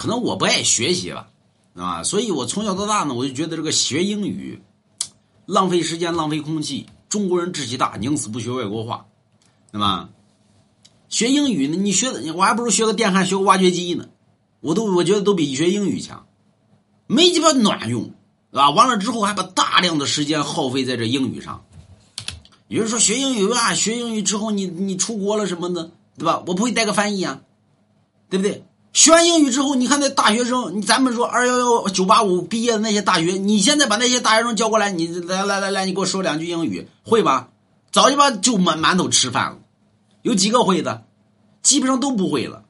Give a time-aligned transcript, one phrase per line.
[0.00, 1.28] 可能我不爱学习吧，
[1.74, 4.62] 啊，所以我从小到大呢，我就觉得这个学英语
[5.44, 6.86] 浪费时间、浪费空气。
[7.10, 9.08] 中国人志气大，宁死不学外国话，
[9.70, 10.08] 那么
[11.10, 11.76] 学英语呢？
[11.76, 14.08] 你学的我还不如学个电焊、学个挖掘机呢，
[14.60, 16.26] 我都我觉得都比学英语强，
[17.06, 18.14] 没鸡巴卵用，
[18.52, 18.70] 啊？
[18.70, 21.62] 完了之后还把大量的时间耗费在这英语上。
[22.68, 26.42] 有人说学英语啊，学英语之后你你出国了什么的，对吧？
[26.46, 27.42] 我不会带个翻译啊，
[28.30, 28.64] 对不对？
[28.92, 37.50] 学完英语之后，你看那大学生，你咱们说二幺幺九八五毕业的那些大学，你现在把那些大学生叫过来，你来来来来，你给我说两句英语，会吧？
[37.92, 39.58] 早就把就满馒头吃饭了，
[40.22, 41.04] 有几个会的？
[41.62, 42.64] 基本上都不会了。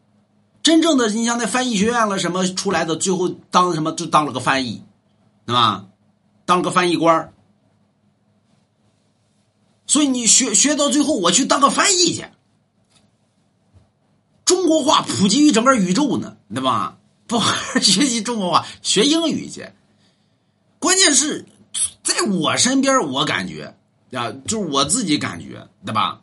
[0.62, 4.82] 真正的，你像那翻译学院了什么出来的，最后当什么就当了个翻译，
[5.46, 5.86] 对吧？
[6.44, 7.32] 当了个翻译官
[9.86, 12.26] 所以你学学到最后，我去当个翻译去。
[14.50, 16.98] 中国话普及于整个宇宙呢，对吧？
[17.28, 19.64] 不好好学习中国话， 学英语去。
[20.80, 21.46] 关键是
[22.02, 23.76] 在我身边，我感觉
[24.10, 26.20] 啊，就是我自己感觉，对吧？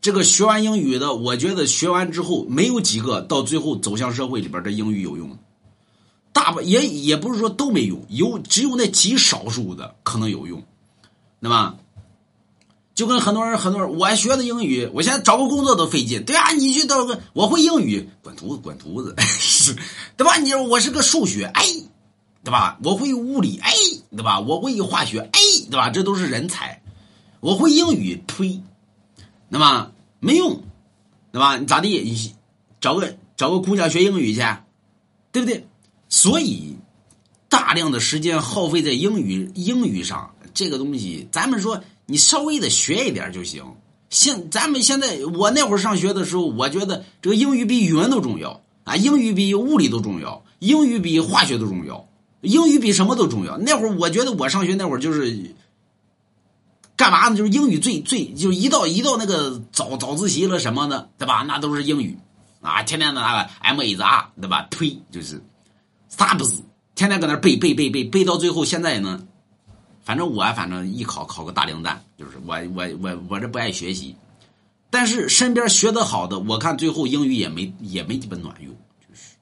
[0.00, 5.36] 这个学完英语的，我觉得学完之后没有几个到最后走向社会里边，这英语有用。
[6.32, 10.62] 大部也也不是说都没用，有只有那极少数的可能有用，
[11.40, 11.74] 对吧？
[12.94, 19.16] 就跟很多人，很多人，我学的英语，我现在找个工作都费劲，对啊，你去找个，我会英语，滚犊子，滚犊子，
[20.16, 20.36] 对吧？
[20.36, 21.64] 你说我是个数学，哎，
[22.44, 22.78] 对吧？
[22.84, 23.72] 我会物理，哎，
[24.12, 24.38] 对吧？
[24.38, 25.90] 我会化学，哎，对吧？
[25.90, 26.82] 这都是人才。
[27.40, 28.62] 我会英语，呸，
[29.48, 30.62] 那么没用，
[31.32, 31.56] 对吧？
[31.56, 32.00] 你咋地？
[32.00, 32.32] 你
[32.80, 34.40] 找个找个姑娘学英语去，
[35.32, 35.66] 对不对？
[36.08, 36.76] 所以
[37.48, 41.82] 大量的时间耗费在英语英语上，这个东西，咱们说。
[42.06, 43.64] 你稍微的学一点就行。
[44.10, 52.06] 现咱们现在，我那会上学的时候，我觉得这个英语比语文都重要啊，英语比物理都重要，英语比化学都重要，
[52.42, 53.56] 英语比什么都重要。
[53.56, 55.54] 那会儿我觉得我上学那会儿就是
[56.94, 57.36] 干嘛呢？
[57.36, 61.42] 就是英语最最，就一到一到那个早早自习了什么的，对吧？
[61.48, 62.18] 那都是英语
[62.60, 64.68] 啊，天天的那个 M A Z R，对吧？
[64.70, 65.42] 呸，就是
[66.10, 66.60] 啥不是，
[66.94, 69.26] 天天搁那背背背背背，到最后现在呢？
[70.04, 74.14] 反正我反正一考考个大零蛋，就是我我我我这不爱学习，
[74.90, 78.70] 但是身边学得好的，我看最后英语也没也没鸡巴卵用，
[79.00, 79.36] 就是，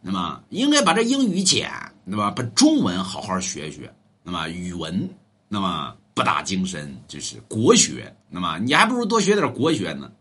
[0.00, 1.70] 那么应该把这英语减，
[2.04, 3.92] 那么把中文好好学学，
[4.22, 5.08] 那么语文
[5.48, 10.10] 那么不大精深，就是国学，那么你还不如多学点国学呢。